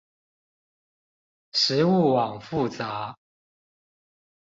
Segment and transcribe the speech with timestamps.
[1.53, 3.13] 食物網複雜